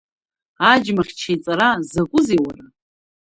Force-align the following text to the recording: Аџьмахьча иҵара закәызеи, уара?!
Аџьмахьча 0.71 1.29
иҵара 1.35 1.69
закәызеи, 1.89 2.39
уара?! 2.45 2.65